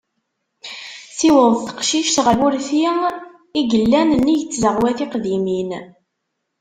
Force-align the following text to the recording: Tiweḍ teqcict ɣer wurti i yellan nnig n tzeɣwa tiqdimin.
Tiweḍ 1.17 1.53
teqcict 1.67 2.17
ɣer 2.25 2.35
wurti 2.41 2.79
i 3.59 3.61
yellan 3.73 4.09
nnig 4.19 4.41
n 4.45 4.47
tzeɣwa 4.51 4.91
tiqdimin. 4.97 5.71